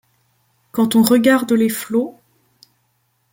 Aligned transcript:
Quand 0.71 0.95
on 0.95 1.03
regarde 1.03 1.51
les 1.51 1.69
flots? 1.69 2.19